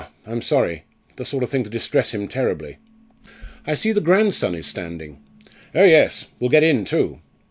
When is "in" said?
6.63-6.85